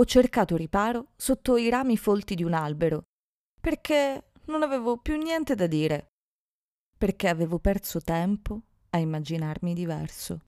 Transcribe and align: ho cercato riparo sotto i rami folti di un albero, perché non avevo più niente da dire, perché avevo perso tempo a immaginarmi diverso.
ho 0.00 0.04
cercato 0.06 0.56
riparo 0.56 1.08
sotto 1.14 1.58
i 1.58 1.68
rami 1.68 1.98
folti 1.98 2.34
di 2.34 2.42
un 2.42 2.54
albero, 2.54 3.02
perché 3.60 4.30
non 4.46 4.62
avevo 4.62 4.96
più 4.96 5.18
niente 5.18 5.54
da 5.54 5.66
dire, 5.66 6.06
perché 6.96 7.28
avevo 7.28 7.58
perso 7.58 8.00
tempo 8.00 8.62
a 8.90 8.98
immaginarmi 8.98 9.74
diverso. 9.74 10.38